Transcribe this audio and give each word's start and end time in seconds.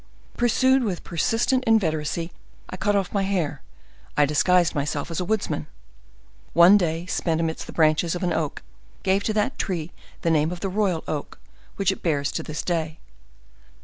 Pursued 0.35 0.83
with 0.83 1.03
persistent 1.03 1.63
inveteracy, 1.67 2.31
I 2.71 2.75
cut 2.75 2.95
off 2.95 3.13
my 3.13 3.21
hair, 3.21 3.61
I 4.17 4.25
disguised 4.25 4.73
myself 4.73 5.11
as 5.11 5.19
a 5.19 5.23
woodman. 5.25 5.67
One 6.53 6.75
day 6.75 7.05
spent 7.05 7.39
amidst 7.39 7.67
the 7.67 7.71
branches 7.71 8.15
of 8.15 8.23
an 8.23 8.33
oak 8.33 8.63
gave 9.03 9.21
to 9.25 9.33
that 9.33 9.59
tree 9.59 9.91
the 10.23 10.31
name 10.31 10.51
of 10.51 10.61
the 10.61 10.69
royal 10.69 11.03
oak, 11.07 11.37
which 11.75 11.91
it 11.91 12.01
bears 12.01 12.31
to 12.31 12.41
this 12.41 12.63
day. 12.63 12.97